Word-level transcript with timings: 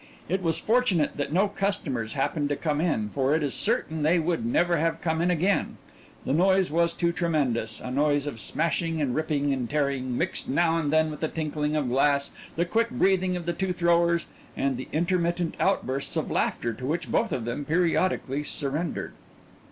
It 0.27 0.41
was 0.41 0.57
fortunate 0.57 1.15
that 1.17 1.31
no 1.31 1.47
customers 1.47 2.13
happened 2.13 2.49
to 2.49 2.55
come 2.55 2.81
in, 2.81 3.09
for 3.11 3.35
it 3.35 3.43
is 3.43 3.53
certain 3.53 4.01
they 4.01 4.17
would 4.17 4.43
never 4.43 4.77
have 4.77 4.99
come 4.99 5.21
in 5.21 5.29
again 5.29 5.77
the 6.25 6.33
noise 6.33 6.71
was 6.71 6.91
too 6.91 7.11
tremendous, 7.11 7.79
a 7.79 7.91
noise 7.91 8.25
of 8.25 8.39
smashing 8.39 8.99
and 8.99 9.13
ripping 9.13 9.53
and 9.53 9.69
tearing, 9.69 10.17
mixed 10.17 10.49
now 10.49 10.79
and 10.79 10.91
then 10.91 11.11
with 11.11 11.19
the 11.19 11.27
tinkling 11.27 11.75
of 11.75 11.87
glass, 11.89 12.31
the 12.55 12.65
quick 12.65 12.89
breathing 12.89 13.37
of 13.37 13.45
the 13.45 13.53
two 13.53 13.73
throwers, 13.73 14.25
and 14.57 14.75
the 14.75 14.87
intermittent 14.91 15.53
outbursts 15.59 16.17
of 16.17 16.31
laughter 16.31 16.73
to 16.73 16.87
which 16.87 17.11
both 17.11 17.31
of 17.31 17.45
them 17.45 17.63
periodically 17.63 18.41
surrendered. 18.43 19.13